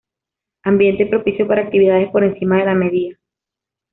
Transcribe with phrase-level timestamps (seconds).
[0.63, 3.19] Ambiente propicio para actividades por encima de la media.